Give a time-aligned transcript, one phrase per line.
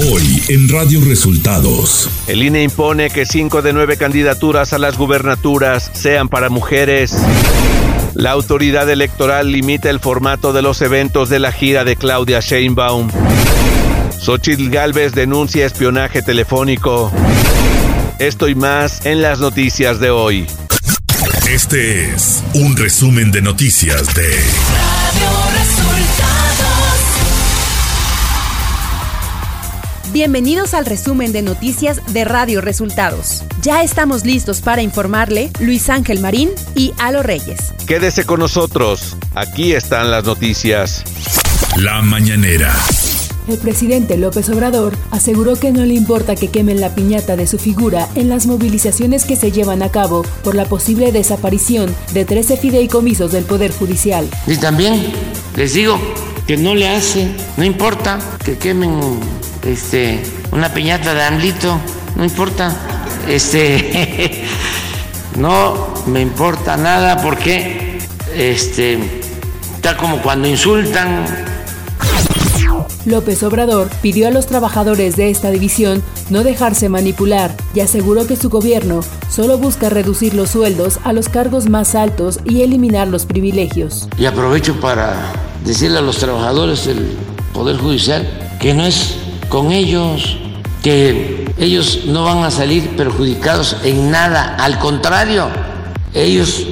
[0.00, 2.08] Hoy en Radio Resultados.
[2.28, 7.16] El INE impone que cinco de nueve candidaturas a las gubernaturas sean para mujeres.
[8.14, 13.10] La autoridad electoral limita el formato de los eventos de la gira de Claudia Sheinbaum.
[14.20, 17.10] Xochitl Galvez denuncia espionaje telefónico.
[18.20, 20.46] Esto y más en las noticias de hoy.
[21.50, 26.77] Este es un resumen de noticias de Radio Resultados.
[30.12, 33.44] Bienvenidos al resumen de noticias de Radio Resultados.
[33.60, 37.74] Ya estamos listos para informarle Luis Ángel Marín y Alo Reyes.
[37.86, 39.18] Quédese con nosotros.
[39.34, 41.04] Aquí están las noticias.
[41.76, 42.74] La mañanera.
[43.48, 47.58] El presidente López Obrador aseguró que no le importa que quemen la piñata de su
[47.58, 52.56] figura en las movilizaciones que se llevan a cabo por la posible desaparición de 13
[52.56, 54.26] fideicomisos del Poder Judicial.
[54.46, 55.12] Y también
[55.54, 55.98] les digo
[56.48, 59.20] que no le hace, no importa que quemen
[59.66, 61.78] este, una piñata de Anlito,
[62.16, 62.74] no importa,
[63.28, 64.46] este,
[65.36, 67.98] no me importa nada porque
[68.34, 68.98] este,
[69.76, 71.26] está como cuando insultan
[73.04, 78.36] López Obrador pidió a los trabajadores de esta división no dejarse manipular y aseguró que
[78.36, 79.00] su gobierno
[79.30, 84.08] solo busca reducir los sueldos a los cargos más altos y eliminar los privilegios.
[84.16, 87.14] Y aprovecho para decirle a los trabajadores del
[87.52, 88.26] Poder Judicial
[88.58, 89.16] que no es
[89.50, 90.38] con ellos,
[90.82, 95.50] que ellos no van a salir perjudicados en nada, al contrario,
[96.14, 96.68] ellos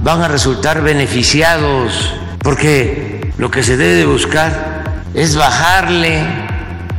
[0.00, 1.92] van a resultar beneficiados
[2.38, 6.24] porque lo que se debe buscar es bajarle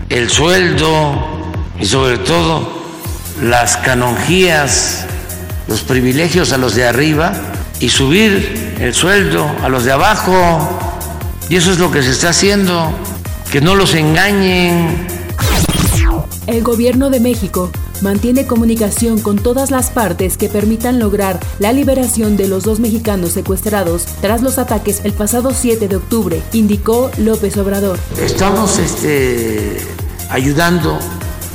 [0.10, 1.48] el sueldo
[1.80, 2.84] y sobre todo
[3.42, 5.06] las canonjías,
[5.70, 7.32] los privilegios a los de arriba
[7.80, 10.87] y subir el sueldo a los de abajo.
[11.50, 12.92] Y eso es lo que se está haciendo,
[13.52, 15.08] que no los engañen.
[16.46, 22.38] El gobierno de México mantiene comunicación con todas las partes que permitan lograr la liberación
[22.38, 27.58] de los dos mexicanos secuestrados tras los ataques el pasado 7 de octubre, indicó López
[27.58, 27.98] Obrador.
[28.22, 29.78] Estamos este,
[30.30, 31.00] ayudando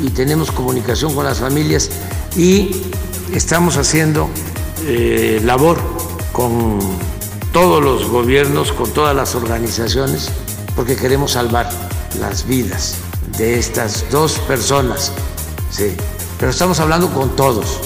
[0.03, 1.91] y tenemos comunicación con las familias
[2.37, 2.71] y
[3.35, 4.29] estamos haciendo
[4.87, 5.79] eh, labor
[6.33, 6.79] con
[7.53, 10.31] todos los gobiernos, con todas las organizaciones,
[10.75, 11.69] porque queremos salvar
[12.19, 12.97] las vidas
[13.37, 15.13] de estas dos personas.
[15.71, 15.95] Sí,
[16.39, 17.79] pero estamos hablando con todos,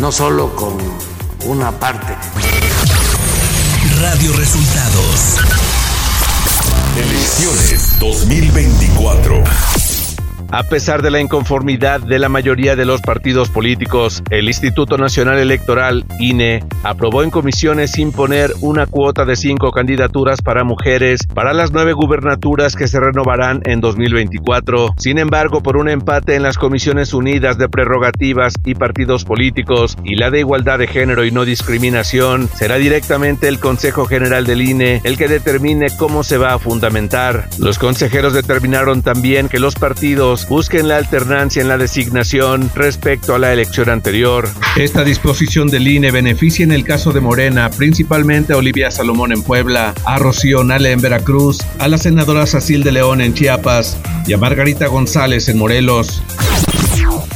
[0.00, 0.76] no solo con
[1.46, 2.16] una parte.
[4.00, 5.36] Radio Resultados.
[6.96, 9.44] Elecciones 2024.
[10.50, 15.38] A pesar de la inconformidad de la mayoría de los partidos políticos, el Instituto Nacional
[15.38, 21.72] Electoral, INE, aprobó en comisiones imponer una cuota de cinco candidaturas para mujeres para las
[21.72, 24.94] nueve gubernaturas que se renovarán en 2024.
[24.98, 30.14] Sin embargo, por un empate en las Comisiones Unidas de Prerrogativas y Partidos Políticos y
[30.14, 35.00] la de Igualdad de Género y No Discriminación, será directamente el Consejo General del INE
[35.02, 37.48] el que determine cómo se va a fundamentar.
[37.58, 43.38] Los consejeros determinaron también que los partidos busquen la alternancia en la designación respecto a
[43.38, 44.48] la elección anterior.
[44.76, 49.42] Esta disposición del INE beneficia en el caso de Morena principalmente a Olivia Salomón en
[49.42, 54.32] Puebla, a Rocío Nale en Veracruz, a la senadora Sacil de León en Chiapas y
[54.34, 56.22] a Margarita González en Morelos.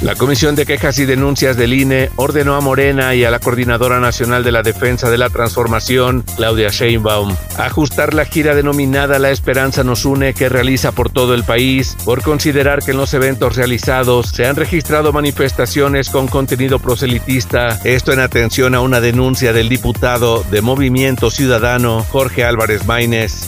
[0.02, 4.00] La Comisión de Quejas y Denuncias del INE ordenó a Morena y a la Coordinadora
[4.00, 9.84] Nacional de la Defensa de la Transformación, Claudia Sheinbaum, ajustar la gira denominada La Esperanza
[9.84, 14.30] nos une que realiza por todo el país por considerar que en los eventos realizados
[14.30, 20.44] se han registrado manifestaciones con contenido proselitista, esto en atención a una denuncia del diputado
[20.50, 23.46] de Movimiento Ciudadano, Jorge Álvarez Maínez.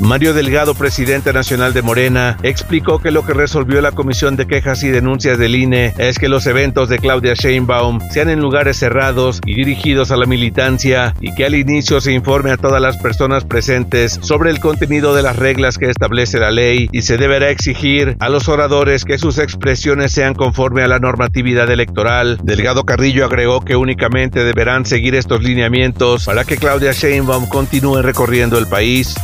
[0.00, 4.82] Mario Delgado, presidente nacional de Morena, explicó que lo que resolvió la Comisión de Quejas
[4.82, 9.40] y Denuncias del INE es que los eventos de Claudia Sheinbaum sean en lugares cerrados
[9.44, 13.44] y dirigidos a la militancia y que al inicio se informe a todas las personas
[13.44, 18.16] presentes sobre el contenido de las reglas que establece la ley y se deberá exigir
[18.20, 22.38] a los oradores que sus expresiones sean conforme a la normatividad electoral.
[22.42, 28.56] Delgado Carrillo agregó que únicamente deberán seguir estos lineamientos para que Claudia Sheinbaum continúe recorriendo
[28.56, 29.14] el país.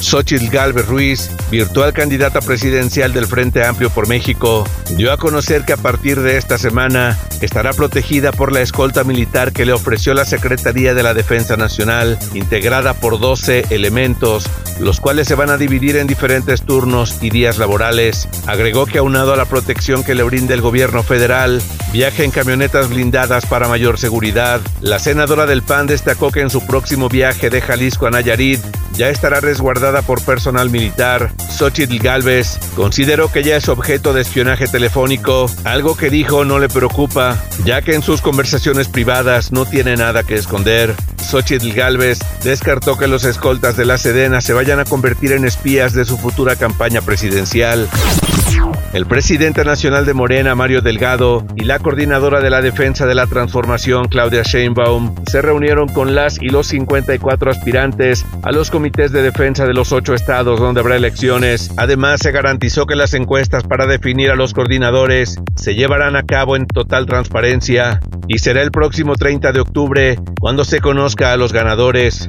[0.00, 4.64] Xochitl Galvez Ruiz, virtual candidata presidencial del Frente Amplio por México,
[4.96, 9.52] dio a conocer que a partir de esta semana estará protegida por la escolta militar
[9.52, 14.48] que le ofreció la Secretaría de la Defensa Nacional, integrada por 12 elementos,
[14.80, 18.28] los cuales se van a dividir en diferentes turnos y días laborales.
[18.46, 22.88] Agregó que aunado a la protección que le brinda el gobierno federal, viaja en camionetas
[22.88, 24.60] blindadas para mayor seguridad.
[24.80, 28.60] La senadora del PAN destacó que en su próximo viaje de Jalisco a Nayarit
[28.92, 34.22] ya estará resguardada resguardada por personal militar, Xochitl Galvez consideró que ya es objeto de
[34.22, 37.36] espionaje telefónico, algo que dijo no le preocupa,
[37.66, 40.94] ya que en sus conversaciones privadas no tiene nada que esconder.
[41.22, 45.92] Xochitl Galvez descartó que los escoltas de la Sedena se vayan a convertir en espías
[45.92, 47.90] de su futura campaña presidencial.
[48.94, 53.26] El presidente nacional de Morena, Mario Delgado, y la coordinadora de la defensa de la
[53.26, 59.20] transformación, Claudia Sheinbaum, se reunieron con las y los 54 aspirantes a los comités de
[59.20, 61.70] defensa de los ocho estados donde habrá elecciones.
[61.76, 66.56] Además, se garantizó que las encuestas para definir a los coordinadores se llevarán a cabo
[66.56, 71.52] en total transparencia y será el próximo 30 de octubre cuando se conozca a los
[71.52, 72.28] ganadores.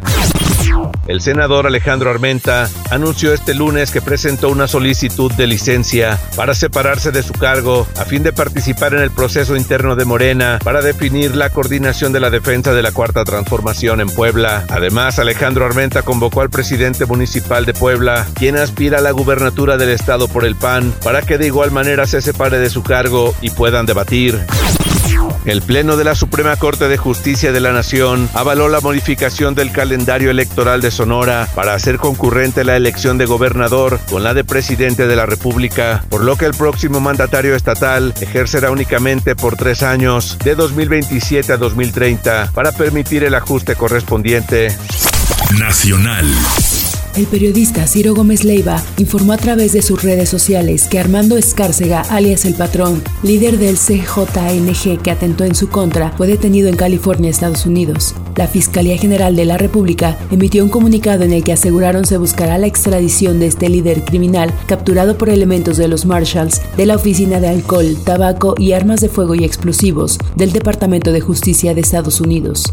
[1.07, 7.11] El senador Alejandro Armenta anunció este lunes que presentó una solicitud de licencia para separarse
[7.11, 11.35] de su cargo a fin de participar en el proceso interno de Morena para definir
[11.35, 14.65] la coordinación de la defensa de la Cuarta Transformación en Puebla.
[14.69, 19.89] Además, Alejandro Armenta convocó al presidente municipal de Puebla, quien aspira a la gubernatura del
[19.89, 23.49] estado por el PAN, para que de igual manera se separe de su cargo y
[23.49, 24.45] puedan debatir.
[25.45, 29.71] El Pleno de la Suprema Corte de Justicia de la Nación avaló la modificación del
[29.71, 35.07] calendario electoral de Sonora para hacer concurrente la elección de gobernador con la de presidente
[35.07, 40.37] de la República, por lo que el próximo mandatario estatal ejercerá únicamente por tres años,
[40.43, 44.75] de 2027 a 2030, para permitir el ajuste correspondiente.
[45.57, 46.25] Nacional.
[47.19, 51.99] El periodista Ciro Gómez Leiva informó a través de sus redes sociales que Armando Escárcega,
[52.09, 57.29] alias El Patrón, líder del CJNG que atentó en su contra, fue detenido en California,
[57.29, 58.15] Estados Unidos.
[58.37, 62.57] La Fiscalía General de la República emitió un comunicado en el que aseguraron se buscará
[62.57, 67.41] la extradición de este líder criminal capturado por elementos de los Marshalls de la Oficina
[67.41, 72.21] de Alcohol, Tabaco y Armas de Fuego y Explosivos del Departamento de Justicia de Estados
[72.21, 72.63] Unidos.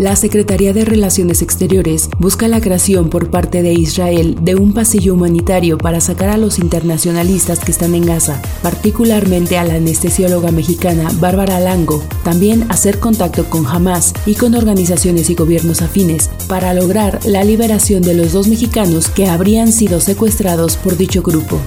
[0.00, 5.12] La Secretaría de Relaciones Exteriores busca la creación por parte de Israel de un pasillo
[5.12, 11.10] humanitario para sacar a los internacionalistas que están en Gaza, particularmente a la anestesióloga mexicana
[11.20, 17.20] Bárbara Lango, también hacer contacto con Hamas y con organizaciones y gobiernos afines para lograr
[17.26, 21.60] la liberación de los dos mexicanos que habrían sido secuestrados por dicho grupo.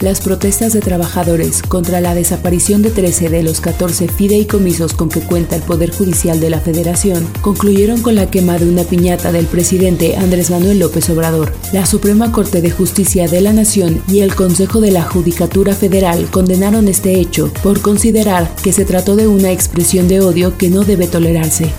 [0.00, 5.20] Las protestas de trabajadores contra la desaparición de 13 de los 14 fideicomisos con que
[5.20, 9.46] cuenta el Poder Judicial de la Federación concluyeron con la quema de una piñata del
[9.46, 11.52] presidente Andrés Manuel López Obrador.
[11.72, 16.30] La Suprema Corte de Justicia de la Nación y el Consejo de la Judicatura Federal
[16.30, 20.84] condenaron este hecho por considerar que se trató de una expresión de odio que no
[20.84, 21.72] debe tolerarse.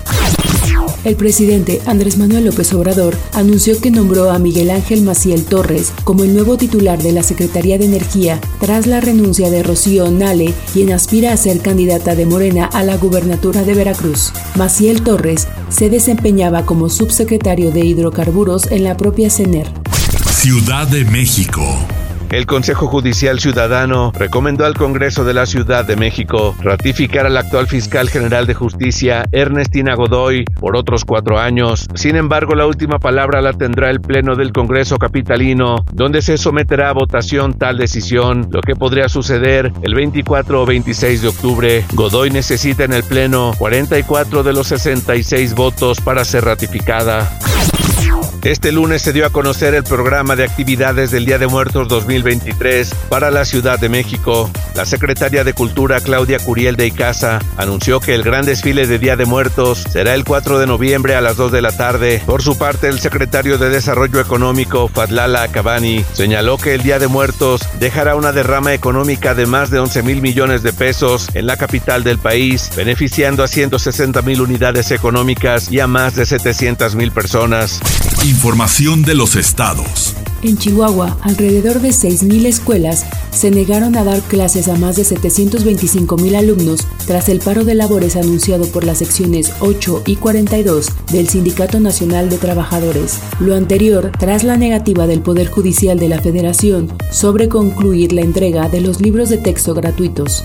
[1.02, 6.24] El presidente Andrés Manuel López Obrador anunció que nombró a Miguel Ángel Maciel Torres como
[6.24, 10.92] el nuevo titular de la Secretaría de Energía tras la renuncia de Rocío Nale, quien
[10.92, 14.32] aspira a ser candidata de Morena a la gubernatura de Veracruz.
[14.56, 19.72] Maciel Torres se desempeñaba como subsecretario de Hidrocarburos en la propia CENER.
[20.30, 21.62] Ciudad de México.
[22.30, 27.66] El Consejo Judicial Ciudadano recomendó al Congreso de la Ciudad de México ratificar al actual
[27.66, 31.88] fiscal general de justicia, Ernestina Godoy, por otros cuatro años.
[31.94, 36.90] Sin embargo, la última palabra la tendrá el Pleno del Congreso Capitalino, donde se someterá
[36.90, 41.84] a votación tal decisión, lo que podría suceder el 24 o 26 de octubre.
[41.94, 47.28] Godoy necesita en el Pleno 44 de los 66 votos para ser ratificada.
[48.42, 52.90] Este lunes se dio a conocer el programa de actividades del Día de Muertos 2023
[53.10, 54.50] para la Ciudad de México.
[54.74, 59.16] La secretaria de Cultura Claudia Curiel de Icaza anunció que el gran desfile de Día
[59.16, 62.22] de Muertos será el 4 de noviembre a las 2 de la tarde.
[62.24, 67.08] Por su parte, el secretario de Desarrollo Económico Fadlala Cabani señaló que el Día de
[67.08, 71.58] Muertos dejará una derrama económica de más de 11 mil millones de pesos en la
[71.58, 77.12] capital del país, beneficiando a 160 mil unidades económicas y a más de 700 mil
[77.12, 77.80] personas.
[78.30, 80.14] Información de los estados.
[80.42, 86.36] En Chihuahua, alrededor de 6.000 escuelas se negaron a dar clases a más de 725.000
[86.36, 91.80] alumnos tras el paro de labores anunciado por las secciones 8 y 42 del Sindicato
[91.80, 93.18] Nacional de Trabajadores.
[93.40, 98.68] Lo anterior tras la negativa del Poder Judicial de la Federación sobre concluir la entrega
[98.68, 100.44] de los libros de texto gratuitos.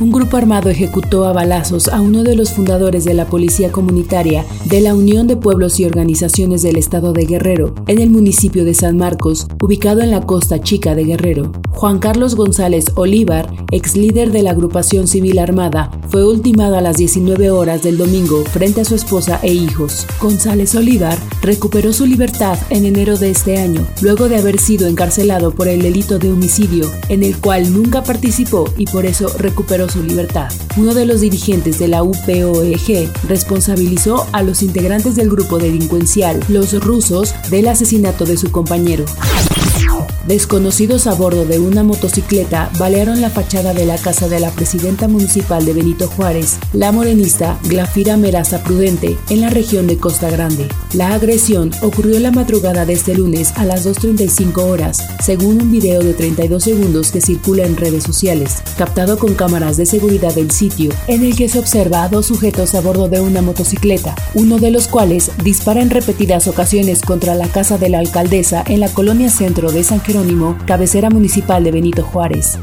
[0.00, 4.44] Un grupo armado ejecutó a balazos a uno de los fundadores de la Policía Comunitaria
[4.72, 8.72] de la Unión de Pueblos y Organizaciones del Estado de Guerrero, en el municipio de
[8.72, 11.52] San Marcos, ubicado en la costa chica de Guerrero.
[11.72, 16.96] Juan Carlos González Olívar, ex líder de la agrupación civil armada, fue ultimado a las
[16.96, 20.06] 19 horas del domingo frente a su esposa e hijos.
[20.18, 25.50] González Olívar recuperó su libertad en enero de este año, luego de haber sido encarcelado
[25.50, 30.02] por el delito de homicidio, en el cual nunca participó y por eso recuperó su
[30.02, 30.50] libertad.
[30.78, 36.72] Uno de los dirigentes de la UPOEG responsabilizó a los integrantes del grupo delincuencial, los
[36.82, 39.04] rusos, del asesinato de su compañero.
[40.26, 45.08] Desconocidos a bordo de una motocicleta balearon la fachada de la casa de la presidenta
[45.08, 50.68] municipal de Benito Juárez, la morenista Glafira Meraza Prudente, en la región de Costa Grande.
[50.94, 56.00] La agresión ocurrió la madrugada de este lunes a las 2.35 horas, según un video
[56.02, 60.92] de 32 segundos que circula en redes sociales, captado con cámaras de seguridad del sitio,
[61.08, 64.70] en el que se observa a dos sujetos a bordo de una motocicleta, uno de
[64.70, 69.28] los cuales dispara en repetidas ocasiones contra la casa de la alcaldesa en la colonia
[69.28, 69.98] centro de San
[70.66, 72.58] Cabecera municipal de Benito Juárez.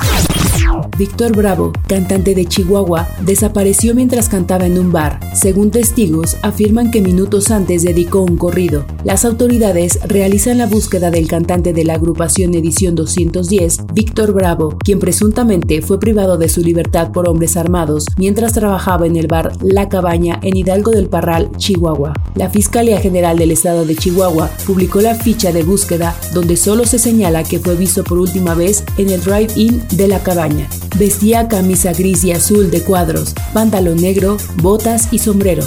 [0.97, 5.19] Víctor Bravo, cantante de Chihuahua, desapareció mientras cantaba en un bar.
[5.33, 8.85] Según testigos, afirman que minutos antes dedicó un corrido.
[9.03, 14.99] Las autoridades realizan la búsqueda del cantante de la agrupación Edición 210, Víctor Bravo, quien
[14.99, 19.89] presuntamente fue privado de su libertad por hombres armados mientras trabajaba en el bar La
[19.89, 22.13] Cabaña en Hidalgo del Parral, Chihuahua.
[22.35, 26.99] La Fiscalía General del Estado de Chihuahua publicó la ficha de búsqueda donde solo se
[26.99, 30.68] señala que fue visto por última vez en el drive-in de La Cabaña.
[30.97, 35.63] Vestía camisa gris y azul de cuadros, pantalón negro, botas y sombrero.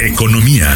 [0.00, 0.68] Economía.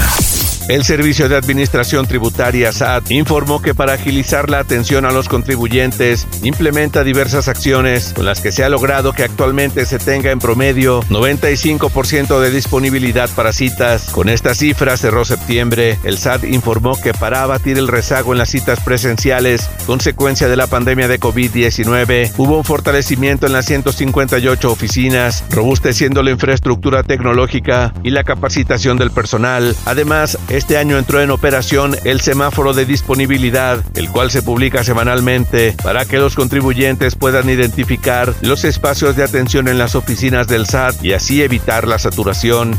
[0.66, 6.26] El Servicio de Administración Tributaria SAT informó que para agilizar la atención a los contribuyentes
[6.42, 11.02] implementa diversas acciones con las que se ha logrado que actualmente se tenga en promedio
[11.10, 14.06] 95% de disponibilidad para citas.
[14.10, 15.98] Con esta cifra cerró septiembre.
[16.02, 20.66] El SAT informó que para abatir el rezago en las citas presenciales, consecuencia de la
[20.66, 28.10] pandemia de COVID-19, hubo un fortalecimiento en las 158 oficinas, robusteciendo la infraestructura tecnológica y
[28.10, 29.76] la capacitación del personal.
[29.84, 35.74] Además, este año entró en operación el semáforo de disponibilidad, el cual se publica semanalmente
[35.82, 41.04] para que los contribuyentes puedan identificar los espacios de atención en las oficinas del SAT
[41.04, 42.78] y así evitar la saturación.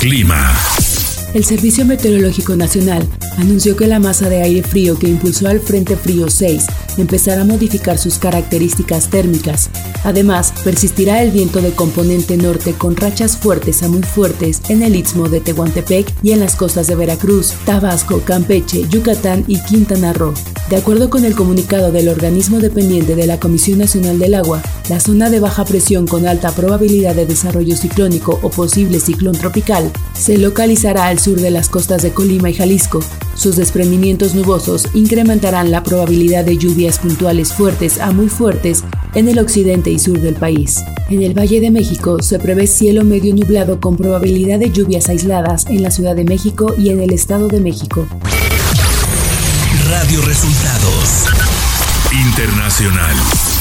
[0.00, 0.52] Clima.
[1.34, 5.96] El Servicio Meteorológico Nacional anunció que la masa de aire frío que impulsó al Frente
[5.96, 6.64] Frío 6
[6.96, 9.68] empezará a modificar sus características térmicas.
[10.04, 14.94] Además, persistirá el viento de componente norte con rachas fuertes a muy fuertes en el
[14.94, 20.34] istmo de Tehuantepec y en las costas de Veracruz, Tabasco, Campeche, Yucatán y Quintana Roo.
[20.70, 25.00] De acuerdo con el comunicado del organismo dependiente de la Comisión Nacional del Agua, la
[25.00, 30.38] zona de baja presión con alta probabilidad de desarrollo ciclónico o posible ciclón tropical se
[30.38, 33.00] localizará al sur de las costas de Colima y Jalisco.
[33.34, 39.38] Sus desprendimientos nubosos incrementarán la probabilidad de lluvias puntuales fuertes a muy fuertes en el
[39.38, 40.84] occidente y sur del país.
[41.08, 45.64] En el Valle de México se prevé cielo medio nublado con probabilidad de lluvias aisladas
[45.66, 48.06] en la Ciudad de México y en el Estado de México.
[49.88, 51.28] Radio Resultados
[52.12, 53.53] Internacional.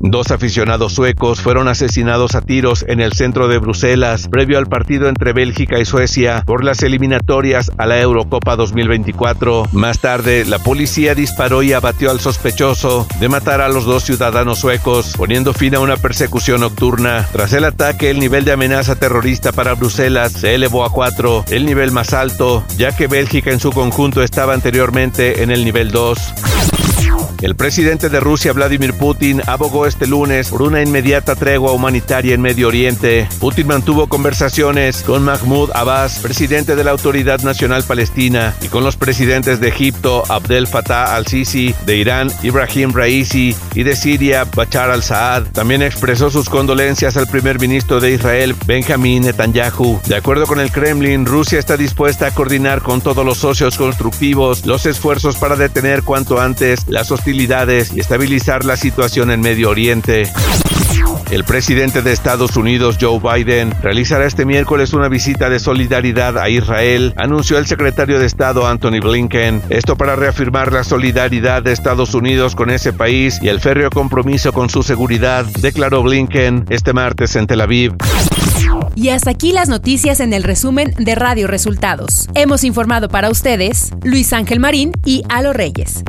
[0.00, 5.08] Dos aficionados suecos fueron asesinados a tiros en el centro de Bruselas previo al partido
[5.08, 9.68] entre Bélgica y Suecia por las eliminatorias a la Eurocopa 2024.
[9.72, 14.58] Más tarde, la policía disparó y abatió al sospechoso de matar a los dos ciudadanos
[14.58, 17.26] suecos, poniendo fin a una persecución nocturna.
[17.32, 21.66] Tras el ataque, el nivel de amenaza terrorista para Bruselas se elevó a 4, el
[21.66, 26.75] nivel más alto, ya que Bélgica en su conjunto estaba anteriormente en el nivel 2.
[27.42, 32.40] El presidente de Rusia, Vladimir Putin, abogó este lunes por una inmediata tregua humanitaria en
[32.40, 33.28] Medio Oriente.
[33.38, 38.96] Putin mantuvo conversaciones con Mahmoud Abbas, presidente de la Autoridad Nacional Palestina, y con los
[38.96, 45.44] presidentes de Egipto, Abdel Fattah al-Sisi, de Irán, Ibrahim Raisi, y de Siria, Bachar al-Assad.
[45.52, 50.00] También expresó sus condolencias al primer ministro de Israel, Benjamin Netanyahu.
[50.06, 54.64] De acuerdo con el Kremlin, Rusia está dispuesta a coordinar con todos los socios constructivos
[54.64, 60.32] los esfuerzos para detener cuanto antes las y estabilizar la situación en Medio Oriente.
[61.30, 66.48] El presidente de Estados Unidos, Joe Biden, realizará este miércoles una visita de solidaridad a
[66.48, 69.60] Israel, anunció el secretario de Estado Anthony Blinken.
[69.68, 74.54] Esto para reafirmar la solidaridad de Estados Unidos con ese país y el férreo compromiso
[74.54, 77.92] con su seguridad, declaró Blinken este martes en Tel Aviv.
[78.94, 82.28] Y hasta aquí las noticias en el resumen de Radio Resultados.
[82.34, 86.02] Hemos informado para ustedes Luis Ángel Marín y Alo Reyes.